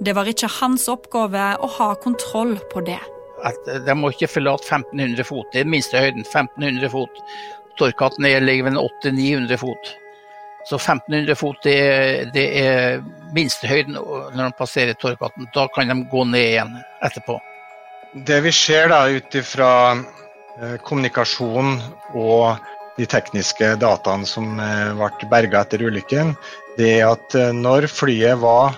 [0.01, 2.99] Det var ikke hans oppgave å ha kontroll på det.
[3.45, 6.23] At de må ikke forlate 1500 fot, det er minstehøyden.
[6.23, 7.21] 1500 fot.
[7.79, 9.91] Torkatten ligger ved 800-900 fot.
[10.69, 12.99] Så 1500 fot det er, det er
[13.33, 15.49] minstehøyden når de passerer Torkatten.
[15.55, 17.39] Da kan de gå ned igjen etterpå.
[18.13, 21.77] Det vi ser da ut ifra eh, kommunikasjon
[22.19, 22.61] og
[22.97, 26.35] de tekniske dataene som eh, ble berga etter ulykken,
[26.77, 28.77] det er at eh, når flyet var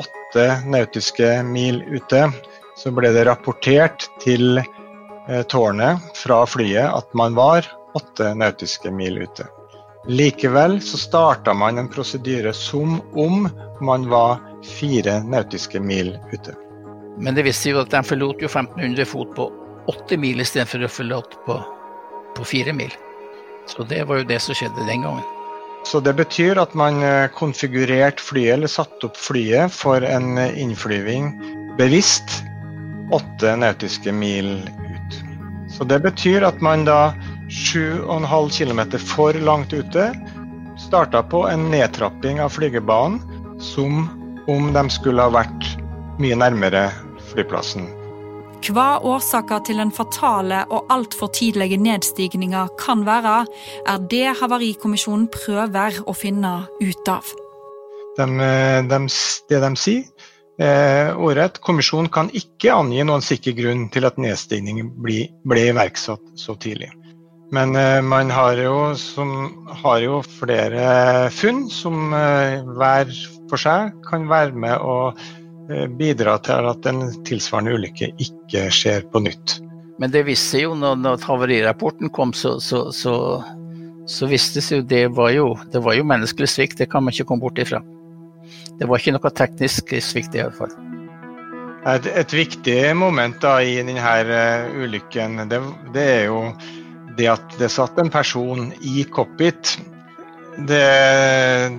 [0.00, 2.28] åtte nautiske mil ute,
[2.76, 7.68] så ble det rapportert til eh, tårnet fra flyet at man var
[7.98, 9.46] åtte nautiske mil ute.
[10.08, 13.44] Likevel så starta man en prosedyre som om
[13.84, 16.56] man var fire nautiske mil ute.
[17.20, 19.50] Men det viste jo at de forlot jo 1500 fot på
[19.90, 21.58] åtte mil istedenfor å forlate på,
[22.36, 22.94] på fire mil.
[23.70, 25.26] Så det var jo det som skjedde den gangen.
[25.86, 30.58] Så det betyr at man eh, konfigurerte flyet, eller satte opp flyet, for en eh,
[30.60, 31.32] innflyving
[31.78, 32.42] bevisst
[33.14, 35.20] åtte nautiske mil ut.
[35.70, 37.14] Så det betyr at man da
[37.50, 40.10] 7,5 km for langt ute
[40.78, 43.20] starta på en nedtrapping av flygebanen
[43.60, 44.08] som
[44.46, 45.72] om de skulle ha vært
[46.20, 46.88] mye nærmere
[47.32, 47.88] flyplassen.
[48.60, 53.46] Hva årsaker til den fatale og altfor tidlige nedstigninga kan være,
[53.88, 57.30] er det Havarikommisjonen prøver å finne ut av.
[58.18, 58.26] De,
[58.90, 59.00] de,
[59.48, 60.04] det de sier,
[60.60, 66.36] eh, ordrett, kommisjonen kan ikke angi noen sikker grunn til at nedstigningen ble, ble iverksatt
[66.36, 66.92] så tidlig.
[67.56, 69.34] Men eh, man har jo, som,
[69.82, 73.08] har jo, flere funn som eh, hver
[73.50, 75.39] for seg kan være med å Eh,
[75.98, 79.60] bidra til at en tilsvarende ulykke ikke skjer på nytt.
[80.00, 83.14] Men det visste jo når, når havarirapporten kom, så, så, så,
[84.08, 86.78] så vistes jo det var jo, det var jo menneskelig svikt.
[86.80, 87.82] Det kan man ikke komme bort ifra.
[88.80, 90.72] Det var ikke noe teknisk svikt i alle fall.
[91.88, 95.60] Et, et viktig moment da i denne uh, ulykken, det,
[95.94, 96.42] det, er jo
[97.16, 99.76] det at det satt en person i cockpit.
[100.68, 100.84] Det,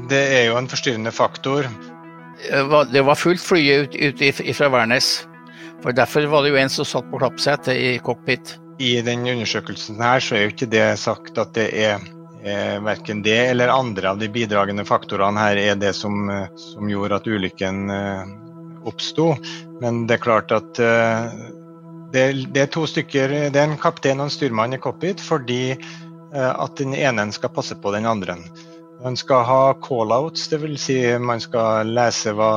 [0.10, 1.70] det er jo en forstyrrende faktor.
[2.50, 5.28] Eh, det var fullt fly ut, ut fra Værnes.
[5.82, 8.58] For Derfor var det jo en som satt på klappsetet i cockpit.
[8.82, 12.02] I den undersøkelsen her så er jo ikke det sagt at det er
[12.46, 16.90] eh, verken det eller andre av de bidragende faktorene her er det som, eh, som
[16.90, 18.32] gjorde at ulykken eh,
[18.90, 19.36] oppsto.
[19.82, 21.34] Men det er klart at eh,
[22.14, 25.64] det, det, er to stykker, det er en kaptein og en styrmann i cockpit fordi
[25.72, 28.38] eh, at den ene skal passe på den andre.
[29.04, 30.82] Man skal ha call-outs, dvs.
[30.82, 32.52] Si man skal lese hva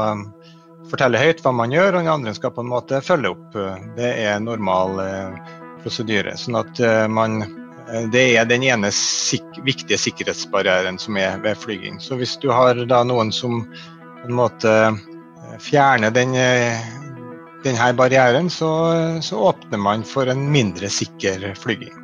[0.90, 3.59] fortelle høyt hva man gjør, og den andre skal på en måte følge opp.
[3.96, 6.37] Det er normal eh, prosedyre.
[6.40, 11.59] Sånn at eh, man eh, Det er den ene sik viktige sikkerhetsbarrieren som er ved
[11.61, 12.00] flyging.
[12.00, 14.70] Så hvis du har da noen som på en måte
[15.61, 16.33] fjerner den,
[17.64, 18.70] denne barrieren, så,
[19.22, 22.04] så åpner man for en mindre sikker flyging.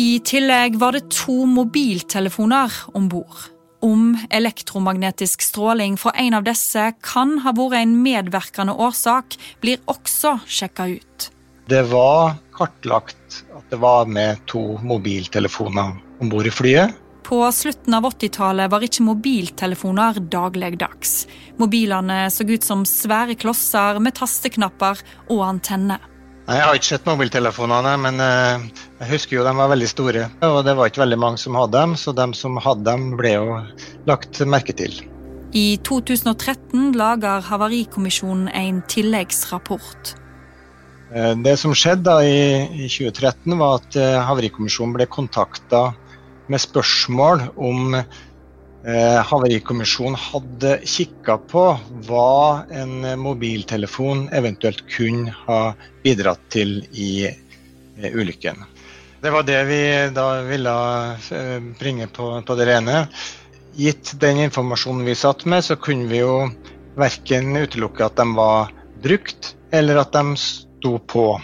[0.00, 3.48] I tillegg var det to mobiltelefoner om bord.
[3.84, 10.38] Om elektromagnetisk stråling fra en av disse kan ha vært en medvirkende årsak, blir også
[10.46, 11.28] sjekka ut.
[11.68, 16.96] Det var kartlagt at det var med to mobiltelefoner om bord i flyet.
[17.26, 21.26] På slutten av 80-tallet var ikke mobiltelefoner dagligdags.
[21.60, 26.09] Mobilene så ut som svære klosser med tasteknapper og antenner.
[26.50, 28.62] Jeg har ikke sett mobiltelefonene, men eh,
[28.98, 30.24] jeg husker jo de var veldig store.
[30.48, 33.36] Og det var ikke veldig mange som hadde dem, så de som hadde dem, ble
[33.36, 33.58] jo
[34.10, 34.96] lagt merke til.
[35.54, 40.16] I 2013 lager Havarikommisjonen en tilleggsrapport.
[41.14, 45.92] Eh, det som skjedde da i 2013, var at eh, Havarikommisjonen ble kontakta
[46.50, 47.94] med spørsmål om
[48.80, 51.64] Eh, Havarikommisjonen hadde kikka på
[52.06, 58.64] hva en mobiltelefon eventuelt kunne ha bidratt til i eh, ulykken.
[59.20, 59.82] Det var det vi
[60.16, 60.72] da ville
[61.12, 63.02] eh, bringe på, på, det rene.
[63.76, 66.48] Gitt den informasjonen vi satt med, så kunne vi jo
[66.96, 68.72] verken utelukke at de var
[69.04, 71.34] brukt, eller at de sto på.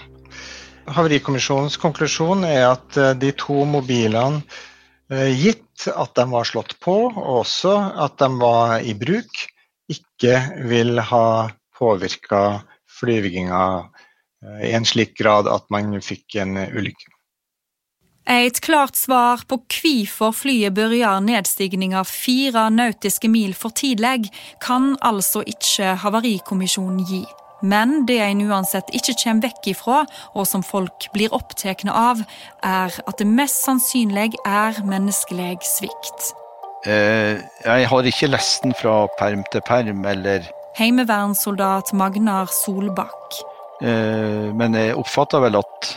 [0.88, 4.40] Havarikommisjonens konklusjon er at de to mobilene
[5.08, 7.74] gitt at de var slått på, og også
[8.06, 9.44] at de var i bruk,
[9.92, 11.26] ikke vil ha
[11.78, 12.62] påvirka
[13.00, 13.66] flyvinga
[14.42, 17.12] eh, i en slik grad at man fikk en ulykke.
[18.26, 25.44] Et klart svar på hvorfor flyet begynner nedstigninga fire nautiske mil for tidlig, kan altså
[25.46, 27.22] ikke Havarikommisjonen gi.
[27.62, 30.00] Men det en uansett ikke kommer vekk ifra,
[30.36, 32.20] og som folk blir opptatt av,
[32.62, 36.32] er at det mest sannsynlig er menneskelig svikt.
[36.86, 40.46] Eh, jeg har ikke lest den fra perm til perm, eller
[40.76, 43.38] Heimevernssoldat Magnar Solbakk.
[43.80, 45.92] Eh, men jeg oppfatter vel at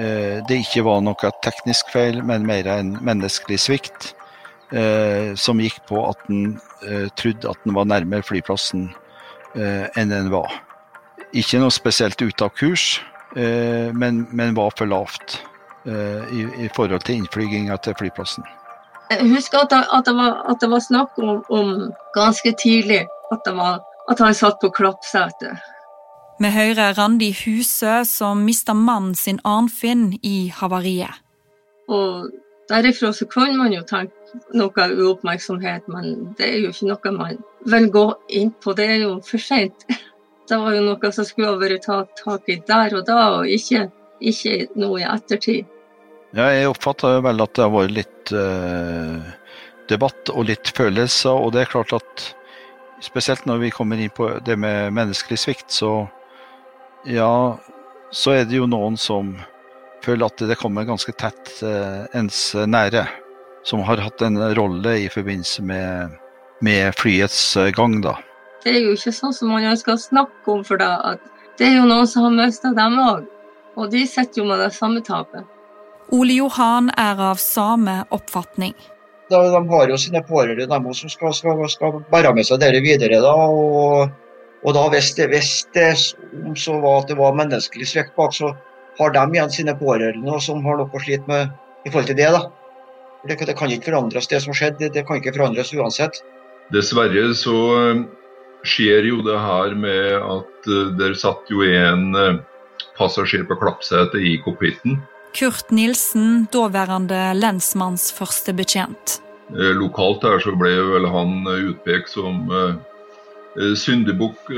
[0.00, 4.14] eh, det ikke var noe teknisk feil, men mer en menneskelig svikt.
[4.68, 8.90] Eh, som gikk på at en eh, trodde at den var nærmere flyplassen
[9.56, 10.52] eh, enn den var.
[11.36, 13.00] Ikke noe spesielt ute av kurs,
[13.36, 15.42] eh, men, men var for lavt.
[15.88, 18.44] i, i, forhold til innflyginga til flyplassen.
[19.08, 21.70] Jeg husker at det, at det, var, at det var, snakk om, om,
[22.12, 23.78] ganske tidlig at, var,
[24.10, 25.62] at han satt på klappsetet.
[26.40, 31.16] Vi hører Randi Husø som mista mannen sin Arnfinn i havariet.
[31.88, 32.28] Og
[32.68, 34.12] derifra så kan man jo tenke
[34.54, 38.76] noe uoppmerksomhet, men det er jo ikke noe man vil gå inn på.
[38.76, 39.88] Det er jo for seint.
[40.48, 43.50] Det var jo noe som skulle ha vært tatt tak i der og da, og
[43.52, 43.88] ikke,
[44.20, 45.68] ikke noe i ettertid.
[46.36, 49.28] Ja, jeg oppfatter vel at det har vært litt eh,
[49.88, 52.26] debatt og litt følelser, og det er klart at
[53.04, 56.08] spesielt når vi kommer inn på det med menneskelig svikt, så
[57.08, 57.56] ja,
[58.12, 59.36] så er det jo noen som
[60.04, 63.06] føler at det kommer ganske tett eh, ens nære,
[63.66, 66.16] som har hatt en rolle i forbindelse med,
[66.64, 68.18] med flyets eh, gang, da.
[68.64, 71.68] Det er jo ikke sånn som man ønsker å snakke om for deg, at det
[71.68, 73.26] er jo noen som har mista dem òg.
[73.78, 75.46] Og de sitter jo med det samme tapet.
[76.14, 78.74] Ole Johan er av samme oppfatning.
[79.28, 82.80] De, de har jo sine pårørende de som skal, skal, skal, bære med seg dette
[82.82, 83.20] videre.
[83.22, 84.08] da, og,
[84.64, 88.54] og da hvis det, hvis det så var at det var menneskelig svikt bak, så
[88.98, 91.52] har de igjen sine pårørende som har noe å slite med
[91.84, 92.32] i forhold til det.
[92.34, 92.46] da.
[93.28, 94.80] Det, det kan ikke forandres, det som skjedde.
[94.86, 96.22] Det, det kan ikke forandres uansett.
[96.72, 97.58] Dessverre så
[98.66, 102.40] skjer jo det her med at uh, der satt jo en uh,
[102.98, 104.98] passasjer på klappsetet i cockpiten.
[105.36, 109.20] Kurt Nilsen, daværende lensmanns førstebetjent.
[109.52, 112.48] lokalt her så ble vel han utpekt som
[113.56, 114.50] syndebukk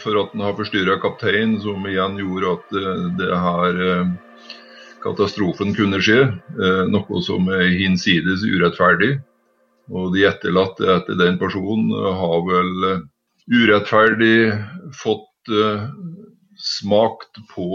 [0.00, 2.74] for at han har forstyrra kapteinen, som igjen gjorde at
[3.18, 3.78] det her
[5.04, 6.22] katastrofen kunne skje.
[6.94, 9.16] Noe som er hinsides urettferdig.
[9.94, 13.02] Og de etterlatte etter den personen har vel eh,
[13.46, 14.38] urettferdig
[14.98, 15.86] fått uh,
[16.58, 17.68] smakt på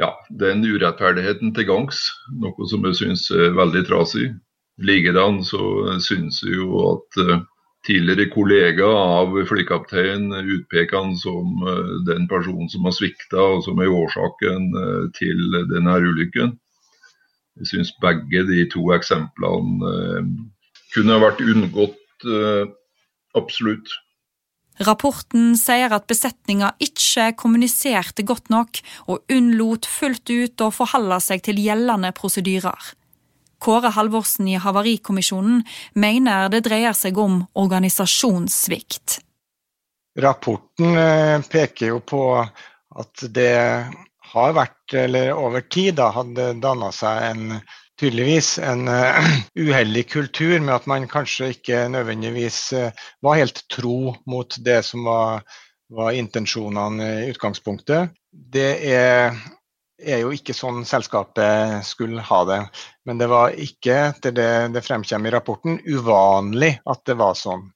[0.00, 0.10] ja,
[0.42, 2.08] den urettferdigheten til gangs,
[2.42, 4.32] noe som jeg syns er veldig trasig.
[4.82, 5.60] Likedan så
[6.02, 7.20] syns jeg jo at
[7.86, 11.62] tidligere kollega av flykapteinen utpeker han som
[12.08, 14.66] den personen som har svikta og som er årsaken
[15.14, 16.56] til denne ulykken.
[17.60, 19.94] Jeg syns begge de to eksemplene
[20.94, 22.64] kunne vært unngått eh,
[23.38, 23.92] absolutt.
[24.82, 31.44] Rapporten sier at besetninga ikke kommuniserte godt nok og unnlot fullt ut å forholde seg
[31.46, 32.94] til gjeldende prosedyrer.
[33.62, 35.62] Kåre Halvorsen i Havarikommisjonen
[35.94, 39.20] mener det dreier seg om organisasjonssvikt.
[40.20, 43.54] Rapporten eh, peker jo på at det
[44.34, 47.56] har vært, eller over tid da, hadde danna seg en
[48.00, 49.26] tydeligvis en uh,
[49.66, 55.06] uheldig kultur med at man kanskje ikke nødvendigvis uh, var helt tro mot det som
[55.08, 55.44] var,
[55.94, 58.14] var intensjonene i utgangspunktet.
[58.30, 59.36] Det er,
[60.02, 62.60] er, jo ikke sånn selskapet skulle ha det.
[63.06, 67.68] Men det var ikke, etter det det fremkommer i rapporten, uvanlig at det var sånn.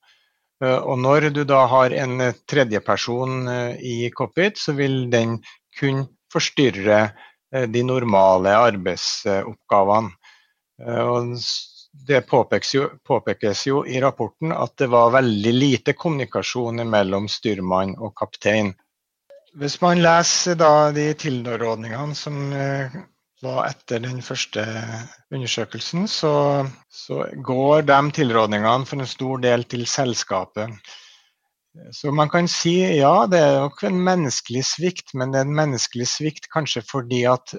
[0.65, 3.47] Uh, og når du da har en tredjeperson
[3.79, 5.39] i cockpit, så vil den
[5.79, 10.11] kunne forstyrre Eh, de normale arbeidsoppgavene.
[10.83, 11.37] Eh, og
[12.09, 17.97] det påpekes jo, påpekes jo, i rapporten at det var veldig lite kommunikasjon mellom styrmann
[17.99, 18.75] og kaptein.
[19.59, 20.59] Hvis man leser
[20.95, 22.99] de tilrådningene som eh,
[23.43, 24.65] var etter den første
[25.35, 30.75] undersøkelsen, så, så går de tilrådningene for en stor del til selskapet.
[31.93, 35.59] Så man kan si ja, det er nok en menneskelig svikt, men det er en
[35.59, 37.55] menneskelig svikt kanskje fordi at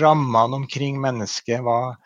[0.00, 1.96] rammene omkring mennesket var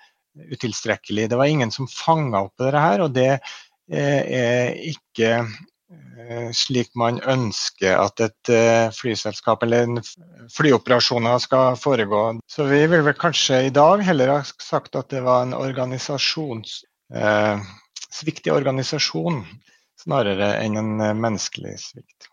[0.52, 1.28] utilstrekkelig.
[1.30, 6.92] Det var ingen som fanga opp dette her, og det eh, er ikke eh, slik
[6.98, 10.00] man ønsker at et eh, flyselskap eller
[10.52, 12.24] flyoperasjoner skal foregå.
[12.48, 16.80] Så vi vil vel kanskje i dag heller ha sagt at det var en organisasjons,
[17.14, 17.68] eh,
[18.22, 19.44] i organisasjon
[20.02, 22.28] snarere enn en eh, menneskelig svikt.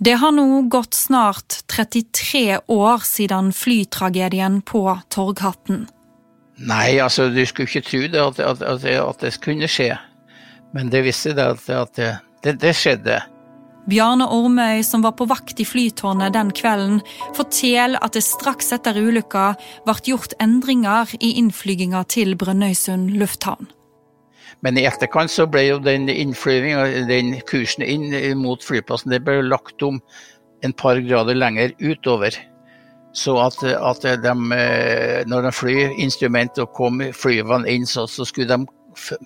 [0.00, 5.82] Det har nå gått snart 33 år siden flytragedien på Torghatten.
[6.60, 9.90] Nei, altså du skulle ikke tro det at, at, at, at det kunne skje.
[10.72, 12.00] Men det visste det at,
[12.44, 13.18] det, det, skjedde.
[13.90, 17.00] Bjarne Ormøy, som var på vakt i flytårnet den kvelden,
[17.36, 19.50] forteller at det straks etter ulykka
[19.88, 23.68] ble gjort endringer i innflyginga til Brønnøysund lufthavn.
[24.64, 29.40] Men i etterkant så ble jo den innflyvninga, den kursen inn mot flyplassen, det ble
[29.46, 30.00] lagt om
[30.64, 32.36] en par grader lenger utover.
[33.16, 38.26] Så at, at de, eh, når de flyr instrument og kom flyvende inn, så, så,
[38.28, 38.60] skulle de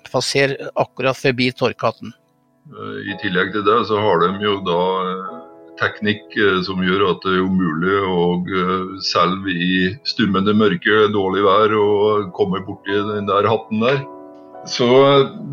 [0.09, 2.15] passere akkurat forbi Torkatten.
[3.05, 5.35] I tillegg til det så har de jo da eh,
[5.83, 8.25] teknikk eh, som gjør at det er umulig å
[9.05, 11.87] selv i stummende mørke, dårlig vær, å
[12.33, 14.01] komme borti den der hatten der.
[14.65, 14.87] Så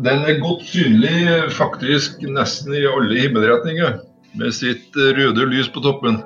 [0.05, 3.99] den er godt synlig faktisk nesten i alle himmelretninger,
[4.33, 6.21] med sitt røde lys på toppen.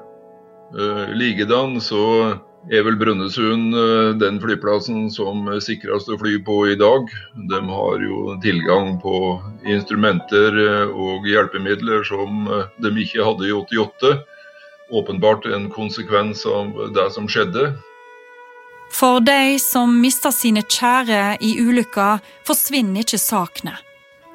[1.19, 2.37] Likedan så
[2.73, 7.07] er vel Brønnøysund eh, den flyplassen som sikrest å fly på i dag.
[7.51, 9.37] De har jo tilgang på
[9.69, 14.17] instrumenter eh, og hjelpemidler som eh, de ikke hadde i 88.
[14.97, 17.71] Åpenbart en konsekvens av det som skjedde.
[18.93, 22.17] For de som mister sine kjære i ulykka,
[22.47, 23.75] forsvinner ikke sakene.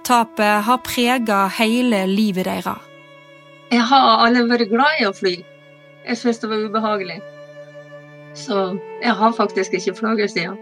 [0.06, 2.88] Tapet har prega hele livet deres.
[3.72, 5.38] Jeg har alle vært glad i å fly.
[6.04, 7.20] Jeg syns det var ubehagelig.
[8.36, 10.58] Så jeg har faktisk ikke flaggerstier.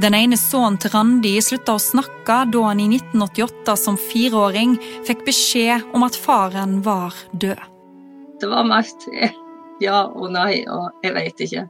[0.00, 5.26] Den ene sønnen til Randi slutta å snakke da han i 1988 som fireåring fikk
[5.26, 7.60] beskjed om at faren var død.
[8.40, 9.04] Det var mest
[9.82, 11.66] ja og nei og jeg veit ikke.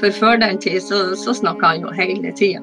[0.00, 2.62] For før den tid så, så snakka han jo hele tida.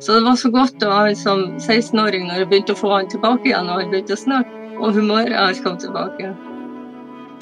[0.00, 2.92] Så det var så godt å ha han som 16-åring når jeg begynte å få
[2.94, 4.54] han tilbake igjen og han begynte å snakke.
[4.78, 6.30] Og humøret hans kom tilbake.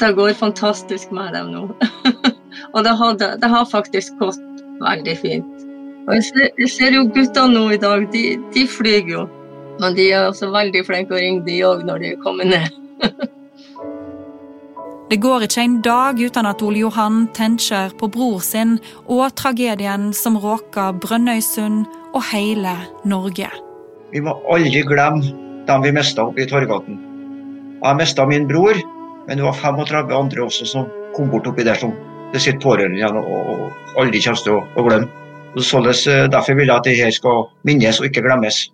[0.01, 1.67] Det går fantastisk med dem nå.
[2.75, 4.41] Og det, hadde, det, har faktisk gått
[4.81, 5.65] veldig fint.
[6.07, 8.25] Og jeg ser, jeg ser jo guttene nå i dag, de,
[8.55, 9.27] de flyr jo.
[9.81, 12.73] Men de er også veldig flinke å ringe de òg når de kommer ned.
[15.07, 18.73] det går ikke en dag uten at Ole Johan tenker på bror sin
[19.07, 22.73] og tragedien som råker Brønnøysund og hele
[23.07, 23.47] Norge.
[24.11, 25.31] Vi må aldri glemme
[25.69, 26.99] dem vi mista oppe i Torgaten.
[27.85, 28.75] Jeg mista min bror,
[29.29, 31.95] men det var 35 andre også som kom bort oppi der som
[32.33, 35.11] det sitter pårørende igjen og aldri kommer til å, glemme.
[35.57, 38.67] Således, eh, derfor vil jeg at dette skal minnes og ikke glemmes.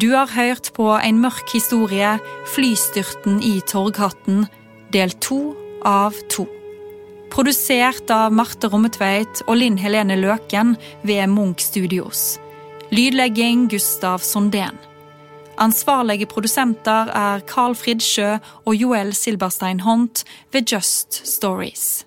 [0.00, 4.46] Du har hørt på en mørk historie, 'Flystyrten i Torghatten',
[4.92, 6.46] del to av to.
[7.30, 12.38] Produsert av Marte Rommetveit og Linn Helene Løken ved Munch Studios.
[12.90, 14.80] Lydlegging Gustav Sondén.
[15.58, 22.06] Ansvarlige produsenter er Carl Fridsjø og Joel Silberstein Hont ved Just Stories.